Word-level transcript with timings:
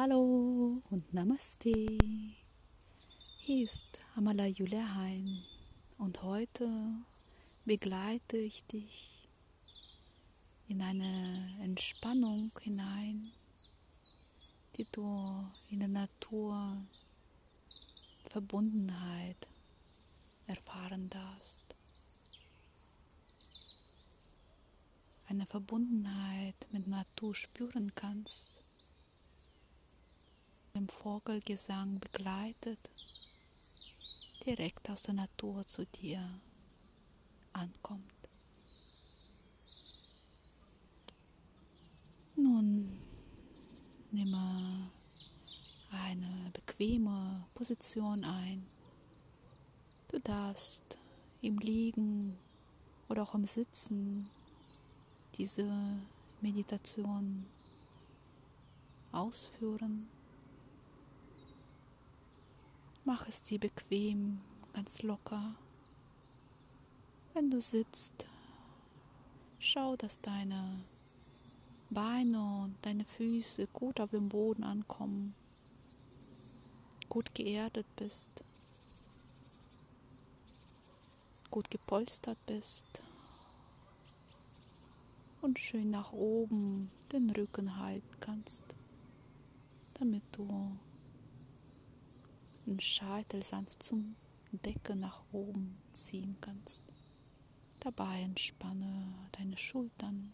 Hallo 0.00 0.80
und 0.90 1.12
Namaste. 1.12 1.72
Hier 3.38 3.64
ist 3.64 4.06
Amala 4.14 4.46
Julia 4.46 4.94
Hein 4.94 5.42
und 5.98 6.22
heute 6.22 6.68
begleite 7.64 8.36
ich 8.36 8.64
dich 8.66 9.28
in 10.68 10.80
eine 10.82 11.52
Entspannung 11.64 12.52
hinein, 12.60 13.32
die 14.76 14.86
du 14.92 15.44
in 15.68 15.80
der 15.80 15.88
Natur 15.88 16.80
Verbundenheit 18.30 19.48
erfahren 20.46 21.10
darfst. 21.10 21.74
Eine 25.26 25.44
Verbundenheit 25.44 26.68
mit 26.70 26.86
Natur 26.86 27.34
spüren 27.34 27.92
kannst 27.96 28.57
dem 30.78 30.88
Vogelgesang 30.88 31.98
begleitet, 31.98 32.78
direkt 34.46 34.88
aus 34.88 35.02
der 35.02 35.14
Natur 35.14 35.66
zu 35.66 35.84
dir 35.86 36.22
ankommt. 37.52 38.04
Nun 42.36 42.96
nehme 44.12 44.90
eine 45.90 46.52
bequeme 46.52 47.44
Position 47.54 48.22
ein. 48.22 48.62
Du 50.12 50.20
darfst 50.20 50.96
im 51.42 51.58
Liegen 51.58 52.38
oder 53.08 53.24
auch 53.24 53.34
im 53.34 53.46
Sitzen 53.46 54.30
diese 55.36 55.68
Meditation 56.40 57.46
ausführen. 59.10 60.08
Mach 63.08 63.26
es 63.26 63.42
dir 63.42 63.58
bequem, 63.58 64.38
ganz 64.74 65.02
locker. 65.02 65.54
Wenn 67.32 67.50
du 67.50 67.58
sitzt, 67.58 68.26
schau, 69.58 69.96
dass 69.96 70.20
deine 70.20 70.78
Beine 71.88 72.38
und 72.64 72.76
deine 72.82 73.06
Füße 73.06 73.66
gut 73.68 73.98
auf 73.98 74.10
dem 74.10 74.28
Boden 74.28 74.62
ankommen, 74.62 75.34
gut 77.08 77.34
geerdet 77.34 77.86
bist, 77.96 78.44
gut 81.50 81.70
gepolstert 81.70 82.36
bist 82.44 83.00
und 85.40 85.58
schön 85.58 85.90
nach 85.90 86.12
oben 86.12 86.90
den 87.10 87.30
Rücken 87.30 87.78
halten 87.78 88.20
kannst, 88.20 88.76
damit 89.94 90.24
du 90.32 90.76
den 92.68 92.80
Scheitel 92.80 93.42
sanft 93.42 93.82
zum 93.82 94.14
Decke 94.52 94.94
nach 94.94 95.22
oben 95.32 95.78
ziehen 95.92 96.36
kannst. 96.40 96.82
Dabei 97.80 98.20
entspanne 98.20 99.14
deine 99.32 99.56
Schultern, 99.56 100.32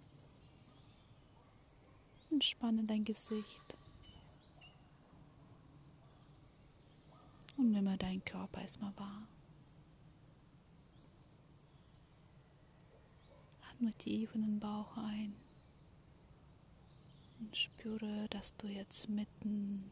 entspanne 2.30 2.84
dein 2.84 3.04
Gesicht 3.04 3.76
und 7.56 7.70
nimm 7.70 7.98
deinen 7.98 8.24
Körper 8.24 8.62
erstmal 8.62 8.96
wahr. 8.96 9.28
Atme 13.70 13.92
tief 13.94 14.34
in 14.34 14.42
den 14.42 14.58
Bauch 14.58 14.96
ein 14.96 15.34
und 17.38 17.56
spüre, 17.56 18.26
dass 18.30 18.56
du 18.56 18.66
jetzt 18.66 19.08
mitten 19.08 19.90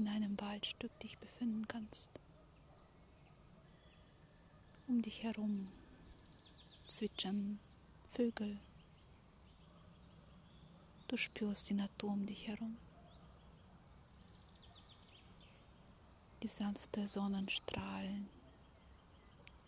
in 0.00 0.08
einem 0.08 0.40
Waldstück 0.40 0.98
dich 1.00 1.18
befinden 1.18 1.68
kannst. 1.68 2.08
Um 4.88 5.02
dich 5.02 5.22
herum 5.22 5.68
zwitschern 6.88 7.58
Vögel. 8.12 8.58
Du 11.06 11.18
spürst 11.18 11.68
die 11.68 11.74
Natur 11.74 12.12
um 12.12 12.24
dich 12.24 12.48
herum. 12.48 12.78
Die 16.42 16.48
sanften 16.48 17.06
Sonnenstrahlen 17.06 18.28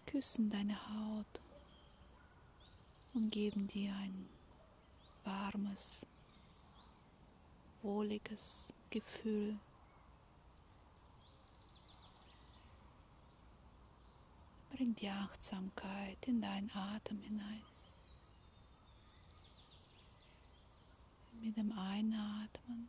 küssen 0.06 0.48
deine 0.48 0.76
Haut 0.88 1.40
und 3.12 3.30
geben 3.30 3.66
dir 3.66 3.94
ein 3.96 4.28
warmes, 5.24 6.06
wohliges 7.82 8.72
Gefühl. 8.88 9.58
Bring 14.82 14.96
die 14.96 15.10
Achtsamkeit 15.10 16.26
in 16.26 16.42
deinen 16.42 16.68
Atem 16.74 17.22
hinein. 17.22 17.62
Mit 21.40 21.56
dem 21.56 21.70
Einatmen 21.70 22.88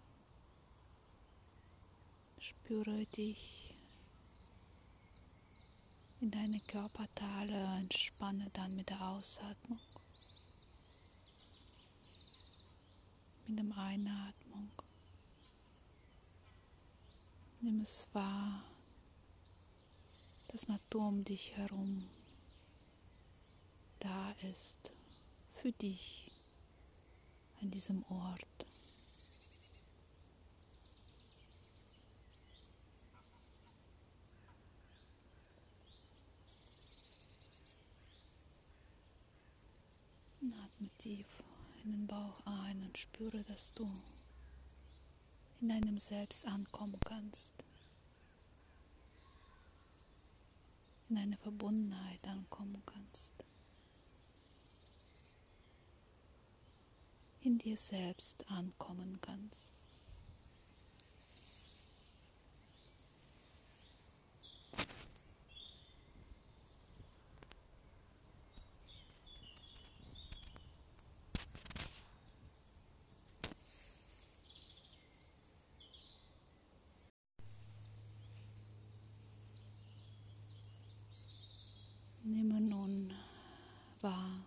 spüre 2.40 3.06
dich 3.16 3.76
in 6.20 6.32
deine 6.32 6.62
Körperteile, 6.62 7.64
entspanne 7.78 8.50
dann 8.54 8.76
mit 8.76 8.90
der 8.90 9.10
Ausatmung. 9.10 9.80
Mit 13.46 13.60
dem 13.60 13.72
Einatmung 13.72 14.72
nimm 17.62 17.82
es 17.82 18.08
wahr 18.14 18.64
dass 20.54 20.68
Natur 20.68 21.08
um 21.08 21.24
dich 21.24 21.58
herum 21.58 22.08
da 23.98 24.32
ist 24.52 24.94
für 25.56 25.72
dich 25.72 26.32
an 27.60 27.72
diesem 27.72 28.06
Ort. 28.08 28.46
atme 40.84 40.90
tief 41.00 41.26
in 41.84 41.92
den 41.94 42.08
Bauch 42.08 42.46
ein 42.46 42.84
und 42.84 42.98
spüre, 42.98 43.44
dass 43.46 43.74
du 43.74 43.90
in 45.62 45.70
deinem 45.70 46.00
Selbst 46.00 46.46
ankommen 46.46 47.00
kannst. 47.06 47.56
In 51.14 51.20
eine 51.20 51.38
Verbundenheit 51.38 52.28
ankommen 52.28 52.82
kannst. 52.88 53.34
In 57.42 57.60
dir 57.60 57.78
selbst 57.78 58.50
ankommen 58.50 59.20
kannst. 59.22 59.83
Wahr 84.04 84.46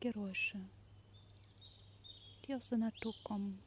Geräusche, 0.00 0.58
die 2.44 2.54
aus 2.54 2.70
der 2.70 2.78
Natur 2.78 3.14
kommen, 3.22 3.60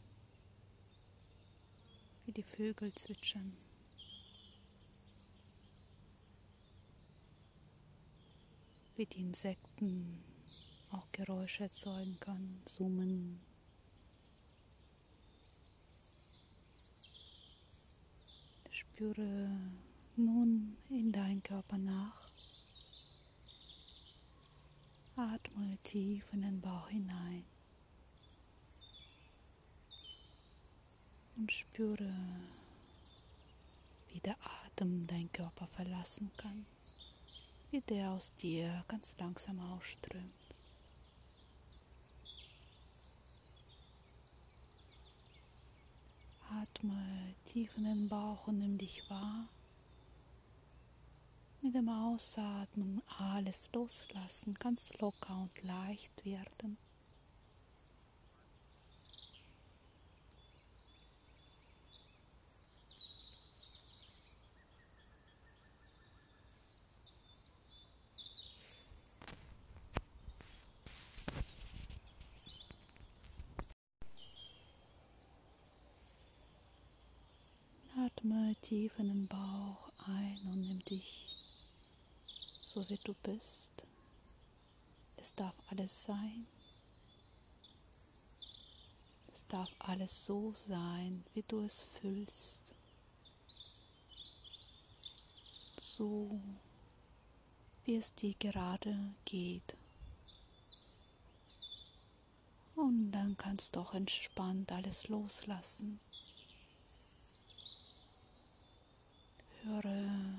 wie 2.25 2.31
die 2.31 2.44
Vögel 2.44 2.92
zwitschern. 2.94 3.54
Wie 8.95 9.06
die 9.06 9.19
Insekten 9.19 10.24
auch 10.92 11.12
Geräusche 11.12 11.65
erzeugen 11.65 12.19
können, 12.19 12.63
summen. 12.65 13.39
Spüre 18.71 19.51
nun 20.15 20.77
in 20.89 21.12
deinen 21.12 21.44
Körper 21.44 21.77
nach. 21.77 22.37
Atme 25.19 25.80
tief 25.81 26.24
in 26.31 26.44
den 26.44 26.62
Bauch 26.62 26.90
hinein 26.90 27.44
und 31.36 31.52
spüre, 31.52 32.14
wie 34.10 34.19
der 34.19 34.38
Atem 34.44 35.08
deinen 35.08 35.31
Körper 35.31 35.66
verlassen 35.66 36.31
kann, 36.38 36.68
wie 37.72 37.81
der 37.81 38.12
aus 38.12 38.30
dir 38.36 38.86
ganz 38.88 39.16
langsam 39.18 39.60
ausströmt. 39.72 40.56
Atme 46.52 47.34
tief 47.44 47.75
in 47.75 47.86
den 47.86 48.08
Bauch 48.08 48.46
und 48.46 48.60
nimm 48.60 48.78
dich 48.78 49.10
wahr. 49.10 49.50
Mit 51.62 51.74
dem 51.75 51.89
Ausatmen 51.89 53.01
alles 53.18 53.69
loslassen, 53.74 54.54
ganz 54.54 55.00
locker 55.00 55.42
und 55.42 55.63
leicht 55.63 56.24
werden. 56.24 56.77
Atme 78.00 78.56
tief 78.62 78.98
in 79.00 79.07
den 79.07 79.27
Bauch 79.27 79.89
ein 80.06 80.39
und 80.51 80.62
nimm 80.62 80.86
dich 80.86 81.37
so 82.68 82.88
wie 82.90 83.00
du 83.02 83.14
bist. 83.24 83.86
Es 85.16 85.34
darf 85.34 85.56
alles 85.69 86.04
sein. 86.04 86.46
Es 87.94 89.48
darf 89.48 89.69
alles 89.80 90.25
so 90.25 90.52
sein, 90.54 91.24
wie 91.34 91.44
du 91.44 91.64
es 91.64 91.88
fühlst. 92.00 92.75
So 95.80 96.42
wie 97.86 97.96
es 97.96 98.14
dir 98.14 98.34
gerade 98.38 99.16
geht. 99.24 99.78
Und 102.75 103.12
dann 103.12 103.38
kannst 103.38 103.75
du 103.75 103.80
auch 103.80 103.94
entspannt 103.94 104.74
alles 104.74 105.08
loslassen. 105.08 106.02
Höre, 109.64 110.37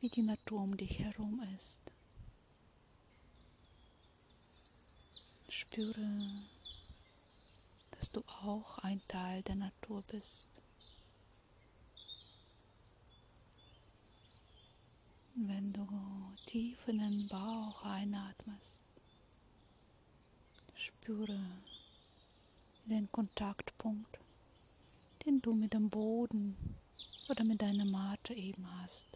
wie 0.00 0.08
die 0.08 0.22
Natur 0.22 0.60
um 0.60 0.76
dich 0.76 0.98
herum 0.98 1.42
ist. 1.56 1.80
Spüre, 5.48 6.44
dass 7.92 8.10
du 8.12 8.20
auch 8.42 8.78
ein 8.78 9.00
Teil 9.08 9.42
der 9.42 9.56
Natur 9.56 10.02
bist. 10.02 10.48
Wenn 15.34 15.72
du 15.72 15.86
tief 16.46 16.88
in 16.88 16.98
den 16.98 17.28
Bauch 17.28 17.82
einatmest, 17.84 18.80
spüre 20.74 21.38
den 22.86 23.10
Kontaktpunkt 23.12 24.18
den 25.26 25.42
du 25.42 25.54
mit 25.54 25.74
dem 25.74 25.90
Boden 25.90 26.56
oder 27.28 27.42
mit 27.42 27.60
deiner 27.60 27.84
Mate 27.84 28.32
eben 28.32 28.64
hast. 28.80 29.08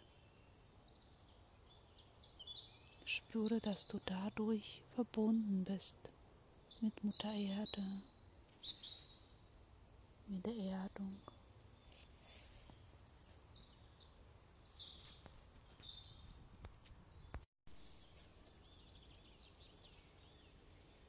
Spüre, 3.13 3.59
dass 3.59 3.87
du 3.87 3.99
dadurch 4.05 4.81
verbunden 4.95 5.65
bist 5.65 5.97
mit 6.79 7.03
Mutter 7.03 7.33
Erde, 7.33 7.83
mit 10.27 10.45
der 10.45 10.55
Erdung. 10.55 11.19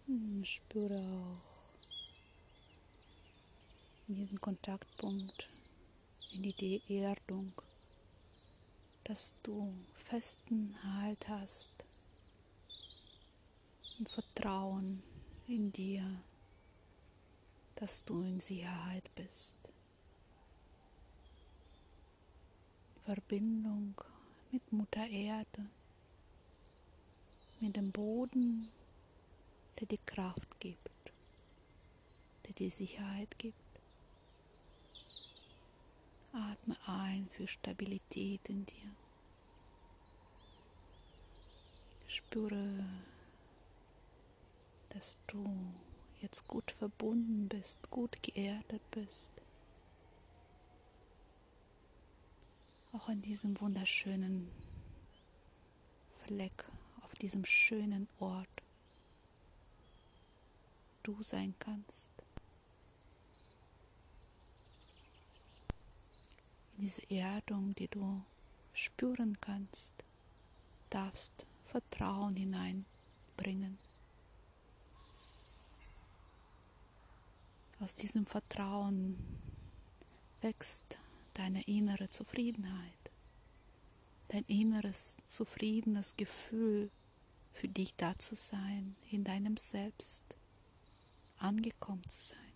Hm, 0.06 0.42
spüre 0.44 0.98
auch 0.98 1.62
diesen 4.08 4.40
Kontaktpunkt, 4.40 5.48
in 6.32 6.42
die 6.42 6.82
Erdung, 6.88 7.52
dass 9.04 9.34
du 9.42 9.72
festen 9.94 10.76
Halt 10.82 11.28
hast 11.28 11.72
und 13.98 14.08
Vertrauen 14.08 15.02
in 15.46 15.72
dir, 15.72 16.22
dass 17.74 18.04
du 18.04 18.22
in 18.22 18.40
Sicherheit 18.40 19.10
bist. 19.14 19.56
Verbindung 23.04 24.00
mit 24.52 24.72
Mutter 24.72 25.08
Erde, 25.08 25.66
mit 27.60 27.74
dem 27.76 27.90
Boden, 27.90 28.68
der 29.80 29.88
die 29.88 29.98
Kraft 29.98 30.60
gibt, 30.60 31.12
der 32.46 32.52
die 32.52 32.70
Sicherheit 32.70 33.36
gibt. 33.38 33.61
Atme 36.32 36.76
ein 36.86 37.28
für 37.36 37.46
Stabilität 37.46 38.48
in 38.48 38.64
dir. 38.64 38.90
Spüre, 42.06 42.84
dass 44.90 45.18
du 45.26 45.44
jetzt 46.20 46.46
gut 46.46 46.70
verbunden 46.70 47.48
bist, 47.48 47.90
gut 47.90 48.22
geerdet 48.22 48.82
bist. 48.90 49.30
Auch 52.92 53.08
an 53.08 53.20
diesem 53.20 53.60
wunderschönen 53.60 54.50
Fleck, 56.24 56.64
auf 57.02 57.14
diesem 57.14 57.44
schönen 57.44 58.08
Ort 58.20 58.48
du 61.02 61.22
sein 61.22 61.54
kannst. 61.58 62.11
Diese 66.82 67.08
Erdung, 67.10 67.76
die 67.76 67.86
du 67.86 68.20
spüren 68.72 69.40
kannst, 69.40 69.92
darfst 70.90 71.46
Vertrauen 71.62 72.34
hineinbringen. 72.34 73.78
Aus 77.78 77.94
diesem 77.94 78.26
Vertrauen 78.26 79.16
wächst 80.40 80.98
deine 81.34 81.62
innere 81.68 82.10
Zufriedenheit, 82.10 83.10
dein 84.30 84.42
inneres 84.46 85.18
zufriedenes 85.28 86.16
Gefühl 86.16 86.90
für 87.52 87.68
dich 87.68 87.94
da 87.94 88.16
zu 88.18 88.34
sein, 88.34 88.96
in 89.12 89.22
deinem 89.22 89.56
Selbst 89.56 90.24
angekommen 91.38 92.08
zu 92.08 92.20
sein. 92.20 92.52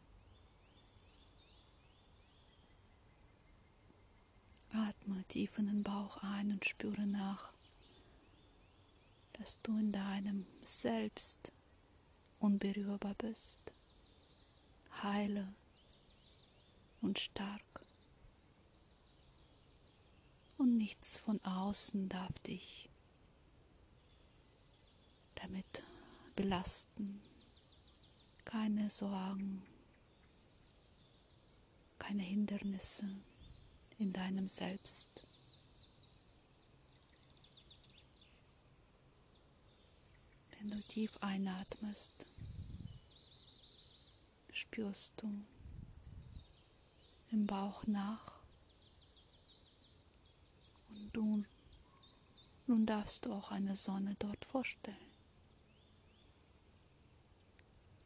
Atme 4.76 5.15
tief 5.28 5.59
in 5.59 5.66
den 5.66 5.83
Bauch 5.83 6.18
ein 6.23 6.50
und 6.50 6.64
spüre 6.64 7.06
nach, 7.06 7.52
dass 9.35 9.61
du 9.62 9.76
in 9.78 9.92
deinem 9.92 10.47
Selbst 10.64 11.52
unberührbar 12.40 13.14
bist, 13.14 13.61
heile 15.02 15.52
und 17.02 17.18
stark. 17.18 17.61
Und 20.59 20.76
nichts 20.76 21.18
von 21.18 21.42
außen 21.45 22.09
darf 22.09 22.38
dich 22.40 22.88
damit 25.35 25.83
belasten. 26.35 27.21
Keine 28.45 28.88
Sorgen, 28.90 29.62
keine 31.99 32.23
Hindernisse 32.23 33.06
in 33.98 34.12
deinem 34.12 34.48
Selbst. 34.48 35.22
Wenn 40.58 40.70
du 40.70 40.80
tief 40.88 41.16
einatmest, 41.20 42.26
spürst 44.52 45.14
du 45.22 45.44
im 47.30 47.46
Bauch 47.46 47.86
nach 47.86 48.40
und 50.88 51.10
du, 51.12 51.44
nun 52.66 52.86
darfst 52.86 53.26
du 53.26 53.32
auch 53.32 53.50
eine 53.50 53.76
Sonne 53.76 54.16
dort 54.18 54.44
vorstellen. 54.44 54.96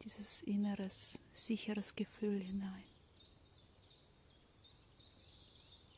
Dieses 0.02 0.42
inneres, 0.42 1.18
sicheres 1.32 1.94
Gefühl 1.94 2.40
hinein. 2.40 2.85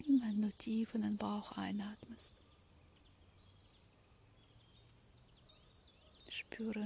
Wenn 0.06 0.42
du 0.42 0.50
tief 0.50 0.94
in 0.94 1.02
den 1.02 1.16
Bauch 1.16 1.52
einatmest. 1.52 2.34
Spüre, 6.28 6.84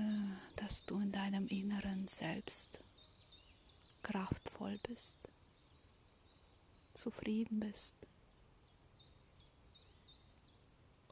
dass 0.57 0.85
du 0.85 0.99
in 0.99 1.13
deinem 1.13 1.47
Inneren 1.47 2.09
selbst 2.09 2.81
kraftvoll 4.03 4.79
bist, 4.79 5.17
zufrieden 6.95 7.61
bist 7.61 7.97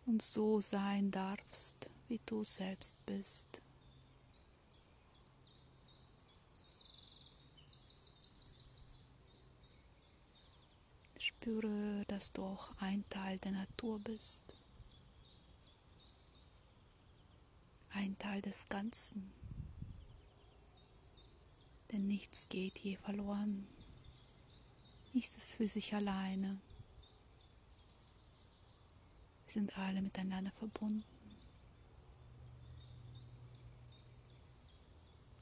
und 0.06 0.22
so 0.22 0.60
sein 0.60 1.10
darfst, 1.10 1.90
wie 2.08 2.20
du 2.26 2.44
selbst 2.44 2.96
bist. 3.06 3.60
Spüre, 11.24 12.04
dass 12.06 12.34
du 12.34 12.44
auch 12.44 12.70
ein 12.80 13.02
Teil 13.08 13.38
der 13.38 13.52
Natur 13.52 13.98
bist. 13.98 14.42
Ein 17.92 18.18
Teil 18.18 18.42
des 18.42 18.68
Ganzen. 18.68 19.32
Denn 21.90 22.06
nichts 22.06 22.46
geht 22.50 22.78
je 22.78 22.96
verloren. 22.96 23.66
Nichts 25.14 25.38
ist 25.38 25.54
für 25.54 25.66
sich 25.66 25.94
alleine. 25.94 26.60
Wir 29.46 29.52
sind 29.54 29.78
alle 29.78 30.02
miteinander 30.02 30.52
verbunden. 30.58 31.04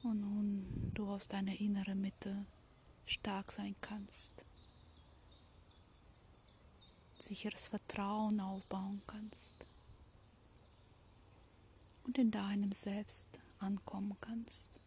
Und 0.01 0.21
nun 0.21 0.91
du 0.93 1.09
aus 1.09 1.27
deiner 1.27 1.59
inneren 1.59 1.99
Mitte 1.99 2.45
stark 3.05 3.51
sein 3.51 3.75
kannst, 3.81 4.45
sicheres 7.25 7.67
Vertrauen 7.67 8.39
aufbauen 8.39 9.01
kannst 9.07 9.55
und 12.03 12.17
in 12.17 12.31
deinem 12.31 12.71
Selbst 12.73 13.39
ankommen 13.59 14.17
kannst. 14.19 14.82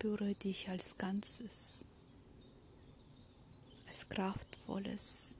Spüre 0.00 0.34
dich 0.34 0.70
als 0.70 0.96
Ganzes, 0.96 1.84
als 3.86 4.08
kraftvolles, 4.08 5.36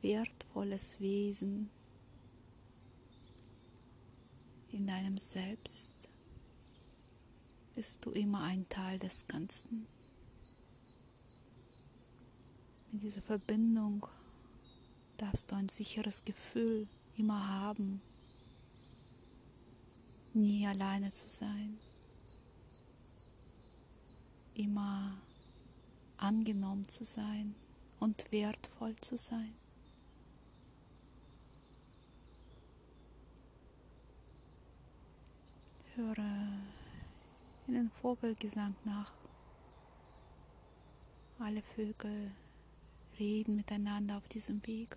wertvolles 0.00 0.98
Wesen 1.00 1.68
in 4.72 4.86
deinem 4.86 5.18
Selbst. 5.18 6.08
Bist 7.74 8.06
du 8.06 8.12
immer 8.12 8.44
ein 8.44 8.66
Teil 8.70 8.98
des 8.98 9.26
Ganzen. 9.26 9.86
Mit 12.92 13.02
dieser 13.02 13.20
Verbindung 13.20 14.06
darfst 15.18 15.52
du 15.52 15.56
ein 15.56 15.68
sicheres 15.68 16.24
Gefühl 16.24 16.88
immer 17.18 17.46
haben, 17.46 18.00
nie 20.32 20.66
alleine 20.66 21.10
zu 21.10 21.28
sein 21.28 21.78
immer 24.58 25.16
angenommen 26.16 26.88
zu 26.88 27.04
sein 27.04 27.54
und 28.00 28.30
wertvoll 28.32 28.96
zu 29.00 29.16
sein. 29.16 29.54
Höre 35.94 36.48
in 37.66 37.74
den 37.74 37.90
Vogelgesang 37.90 38.74
nach. 38.84 39.12
Alle 41.38 41.62
Vögel 41.62 42.32
reden 43.18 43.56
miteinander 43.56 44.16
auf 44.16 44.28
diesem 44.28 44.64
Wege. 44.66 44.96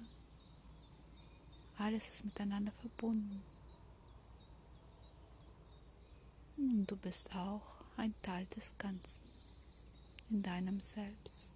Alles 1.77 2.10
ist 2.10 2.25
miteinander 2.25 2.72
verbunden. 2.72 3.44
Und 6.58 6.86
du 6.88 6.96
bist 6.98 7.36
auch 7.36 7.62
ein 7.98 8.13
Teil 8.22 8.46
des 8.56 8.77
Ganzen 8.77 9.30
in 10.31 10.41
deinem 10.41 10.79
Selbst. 10.79 11.51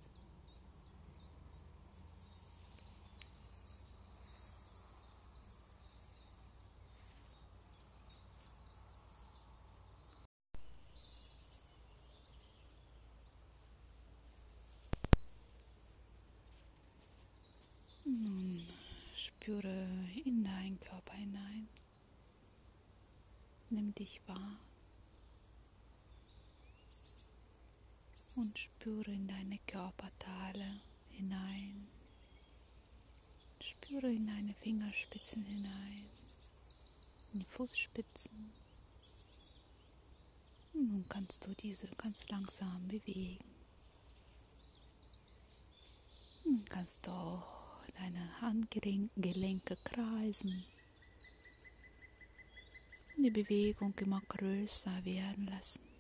Nun 18.04 18.62
spüre 19.16 19.88
in 20.26 20.44
deinen 20.44 20.80
Körper 20.82 21.14
hinein. 21.14 21.68
Nimm 23.70 23.96
dich 23.96 24.22
wahr. 24.28 24.65
Und 28.36 28.58
spüre 28.58 29.12
in 29.12 29.28
deine 29.28 29.60
Körperteile 29.68 30.82
hinein. 31.12 31.88
Spüre 33.62 34.12
in 34.12 34.28
deine 34.28 34.54
Fingerspitzen 34.54 35.44
hinein, 35.44 36.06
in 37.34 37.40
die 37.40 37.46
Fußspitzen. 37.46 38.52
Und 40.74 40.92
nun 40.92 41.06
kannst 41.08 41.48
du 41.48 41.54
diese 41.54 41.88
ganz 41.96 42.28
langsam 42.28 42.88
bewegen. 42.88 43.46
Nun 46.44 46.66
kannst 46.66 47.08
du 47.08 47.12
auch 47.12 47.86
deine 47.98 48.42
Handgelenke 48.42 49.78
kreisen. 49.84 50.66
Die 53.18 53.32
Bewegung 53.32 53.94
immer 54.00 54.22
größer 54.28 55.06
werden 55.06 55.48
lassen. 55.48 55.95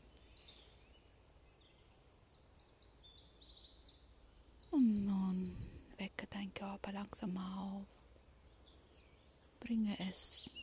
Und 4.75 5.05
nun 5.05 5.55
wecke 5.97 6.27
dein 6.27 6.53
Körper 6.53 6.91
langsam 6.91 7.37
auf. 7.37 7.85
Bringe 9.61 9.97
es 10.09 10.53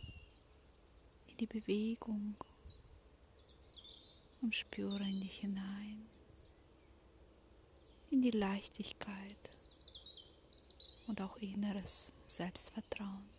in 1.31 1.39
die 1.39 1.47
Bewegung 1.47 2.37
und 4.43 4.55
spüre 4.55 5.03
in 5.03 5.19
dich 5.19 5.39
hinein, 5.39 6.05
in 8.11 8.21
die 8.21 8.33
Leichtigkeit 8.33 9.51
und 11.07 11.19
auch 11.23 11.39
inneres 11.39 12.13
Selbstvertrauen. 12.27 13.31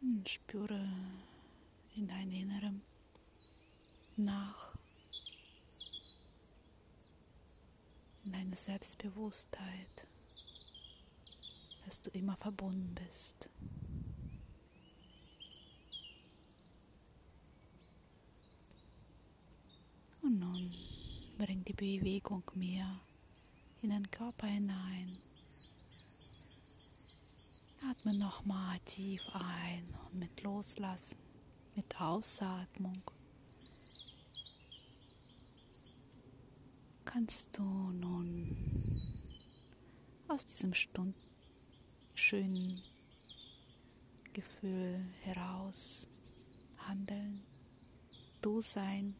Und 0.00 0.28
spüre 0.28 0.88
in 1.96 2.06
dein 2.06 2.30
Innerem 2.30 2.82
nach 4.16 4.76
in 8.24 8.32
deine 8.32 8.56
Selbstbewusstheit, 8.56 10.06
dass 11.84 12.02
du 12.02 12.10
immer 12.10 12.36
verbunden 12.36 12.94
bist. 12.94 13.50
Und 20.22 20.40
nun 20.40 20.74
bring 21.38 21.62
die 21.64 21.72
Bewegung 21.72 22.42
mehr 22.54 23.00
in 23.82 23.90
den 23.90 24.10
Körper 24.10 24.48
hinein. 24.48 25.18
Atme 27.88 28.16
nochmal 28.16 28.80
tief 28.80 29.22
ein 29.34 29.86
und 30.06 30.18
mit 30.18 30.42
Loslassen, 30.42 31.18
mit 31.76 32.00
Ausatmung 32.00 33.02
kannst 37.06 37.56
du 37.56 37.62
nun 37.62 38.54
aus 40.28 40.44
diesem 40.44 40.74
Stund 40.74 41.14
schönen 42.14 42.78
Gefühl 44.32 45.00
heraus 45.22 46.08
handeln, 46.76 47.42
du 48.42 48.60
sein 48.60 49.14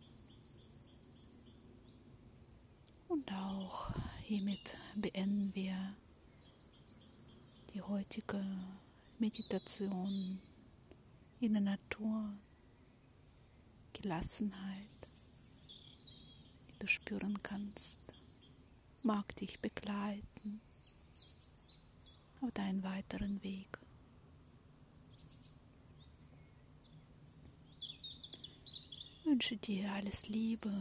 und 3.08 3.32
auch 3.32 3.90
hiermit 4.24 4.76
beenden 4.96 5.54
wir 5.54 5.94
die 7.72 7.80
heutige 7.80 8.44
Meditation 9.18 10.40
in 11.40 11.52
der 11.52 11.62
Natur, 11.62 12.34
Gelassenheit 13.92 15.25
du 16.86 16.92
spüren 16.92 17.42
kannst, 17.42 17.98
mag 19.02 19.34
dich 19.36 19.58
begleiten 19.60 20.60
auf 22.40 22.52
deinen 22.52 22.82
weiteren 22.84 23.42
Weg. 23.42 23.78
Wünsche 29.24 29.56
dir 29.56 29.92
alles 29.94 30.28
Liebe, 30.28 30.72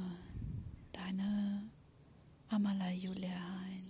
deine 0.91 1.71
Amala 2.49 2.91
Julia 2.91 3.59
Hein. 3.59 3.81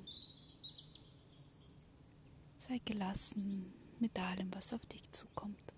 Sei 2.57 2.79
gelassen 2.85 3.73
mit 3.99 4.17
allem, 4.17 4.53
was 4.53 4.71
auf 4.71 4.85
dich 4.85 5.03
zukommt. 5.11 5.74